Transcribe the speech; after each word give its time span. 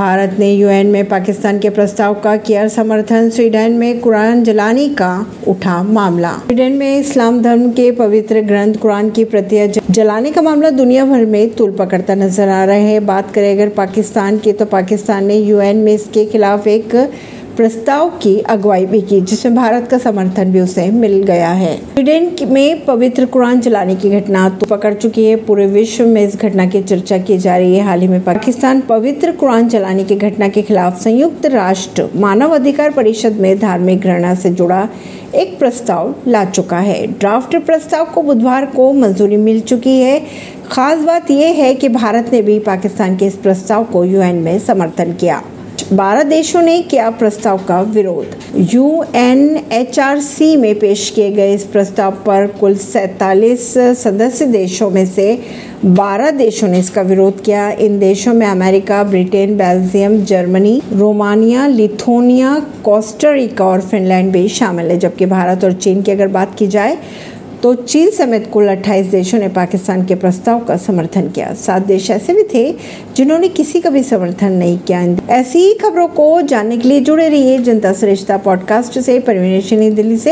भारत 0.00 0.36
ने 0.38 0.50
यूएन 0.50 0.86
में 0.86 1.08
पाकिस्तान 1.08 1.58
के 1.60 1.70
प्रस्ताव 1.70 2.14
का 2.20 2.36
किया 2.38 2.66
समर्थन, 2.68 3.28
स्वीडन 3.30 3.72
में 3.72 4.00
कुरान 4.00 4.42
जलाने 4.44 4.88
का 4.90 5.10
उठा 5.48 5.82
मामला। 5.82 6.30
स्वीडन 6.36 6.72
में 6.72 6.98
इस्लाम 6.98 7.40
धर्म 7.42 7.70
के 7.70 7.90
पवित्र 7.92 8.40
ग्रंथ 8.42 8.74
कुरान 8.74 9.10
की 9.10 9.24
प्रतियाँ 9.24 9.66
जलाने 9.90 10.30
का 10.32 10.42
मामला 10.42 10.70
दुनिया 10.70 11.04
भर 11.04 11.24
में 11.26 11.54
तूल 11.54 11.72
पकड़ता 11.76 12.14
नज़र 12.14 12.48
आ 12.48 12.64
रहा 12.64 12.76
है। 12.76 13.00
बात 13.02 13.34
करें 13.34 13.52
अगर 13.52 13.68
पाकिस्तान 13.76 14.38
की 14.38 14.52
तो 14.52 14.64
पाकिस्तान 14.68 15.26
ने 15.26 15.36
यूएन 15.36 15.76
में 15.76 15.92
इसके 15.94 16.24
खिलाफ 16.26 16.66
एक 16.68 16.94
प्रस्ताव 17.56 18.08
की 18.22 18.38
अगुवाई 18.40 18.86
भी 18.86 19.00
की, 19.00 19.20
जिसमें 19.20 19.54
भारत 19.54 19.88
का 19.90 19.98
समर्थन 19.98 20.52
भी 20.52 20.60
उसे 20.60 20.86
मिल 20.90 21.22
गया 21.22 21.50
है। 21.50 21.76
स्वीडन 21.76 22.30
में 22.50 22.84
पवित्र 22.84 23.26
कुरान 23.26 23.60
जलाने 23.60 23.94
की 23.96 24.10
घटना 24.10 24.48
तो 24.50 24.66
पकड़ 24.66 24.92
चुकी 24.94 25.24
है। 25.24 25.36
पूरे 25.36 25.66
विश्व 25.66 26.06
में 26.06 26.22
इस 26.22 26.36
घटना 26.36 26.66
की 26.66 26.82
चर्चा 26.82 27.18
की 27.18 27.38
जा 27.38 27.56
रही 27.56 27.76
है। 27.76 27.84
हाल 27.84 28.00
ही 28.00 28.08
में 28.08 28.22
पाकिस्तान 28.24 28.80
पवित्र 28.80 29.32
कुरान 29.32 29.68
जलाने 29.68 30.04
की 30.04 30.16
घटना 30.16 30.48
के 30.48 30.62
खिलाफ 30.62 31.00
संयुक्त 31.02 31.46
राष्ट्र 31.46 32.08
मानव 32.16 32.54
अधिकार 32.54 32.90
परिषद 32.90 33.32
में 33.32 33.58
धार्मिक 33.58 34.00
घृणा 34.00 34.34
से 34.34 34.50
जुड़ा 34.50 34.88
एक 35.34 35.58
प्रस्ताव 35.58 36.14
ला 36.26 36.44
चुका 36.44 36.78
है। 36.78 37.06
ड्राफ्ट 37.06 37.56
प्रस्ताव 37.56 38.04
को 38.04 38.22
बुधवार 38.22 38.66
को 38.66 38.92
मंजूरी 38.92 39.36
मिल 39.36 39.60
चुकी 39.60 39.98
है। 40.00 40.20
खास 40.70 40.98
बात 40.98 41.30
यह 41.30 41.54
है 41.54 41.74
कि 41.74 41.88
भारत 41.88 42.30
ने 42.32 42.42
भी 42.42 42.58
पाकिस्तान 42.58 43.16
के 43.16 43.26
इस 43.26 43.34
प्रस्ताव 43.34 43.84
को 43.84 44.04
यूएन 44.04 44.36
में 44.36 44.58
समर्थन 44.58 45.12
किया। 45.12 45.42
बारह 45.92 46.22
देशों 46.22 46.62
ने 46.62 46.80
किया 46.82 47.10
प्रस्ताव 47.10 47.58
का 47.58 47.80
विरोध। 47.80 48.36
यूएनएचआरसी 48.74 50.56
में 50.56 50.78
पेश 50.78 51.10
किए 51.10 51.30
गए 51.30 51.54
इस 51.54 51.64
प्रस्ताव 51.64 52.12
पर 52.26 52.46
कुल 52.60 52.74
सैतालीस 52.76 53.72
सदस्य 53.78 54.46
देशों 54.46 54.90
में 54.90 55.06
से 55.06 55.38
12 55.84 56.30
देशों 56.30 56.68
ने 56.68 56.78
इसका 56.78 57.02
विरोध 57.02 57.42
किया। 57.42 57.70
इन 57.70 57.98
देशों 57.98 58.34
में 58.34 58.46
America, 58.46 59.02
Britain, 59.04 59.56
Belgium, 59.56 60.24
Germany, 60.24 60.82
Romania, 60.92 61.66
Lithuania 61.66 62.58
Costa Rica 62.84 63.64
और 63.64 63.80
फिनलैंड 63.80 64.32
भी 64.32 64.48
शामिल 64.48 64.86
है, 64.86 64.98
जबकि 64.98 65.26
भारत 65.26 65.64
और 65.64 65.72
चीन 65.72 66.02
की 66.02 66.12
अगर 66.12 66.28
बात 66.28 66.54
की 66.54 66.66
जाए 66.66 66.96
तो 67.62 67.74
चीन 67.74 68.10
समेत 68.10 68.50
कुल 68.52 68.68
28 68.68 69.06
देशों 69.06 69.38
ने 69.38 69.48
पाकिस्तान 69.48 70.04
के 70.04 70.14
प्रस्ताव 70.14 70.64
का 70.64 70.76
समर्थन 70.76 71.28
किया। 71.28 71.54
सात 71.54 71.86
देश 71.86 72.10
ऐसे 72.10 72.34
भी 72.34 72.42
थे 72.54 72.76
जिन्होंने 73.16 73.48
किसी 73.48 73.80
का 73.80 73.90
भी 73.90 74.02
समर्थन 74.02 74.52
नहीं 74.52 74.78
किया। 74.78 75.16
ऐसी 75.30 75.58
ही 75.58 75.74
खबरों 75.74 76.08
को 76.08 76.42
जानने 76.42 76.78
के 76.78 76.88
लिए 76.88 77.00
जुड़े 77.00 77.28
रहिए 77.28 77.58
जनता 77.58 77.92
सरिश्ता 77.92 78.36
पॉडकास्ट 78.36 78.98
से, 78.98 79.18
परवीन 79.18 79.94
दिल्ली 79.94 80.16
से। 80.16 80.28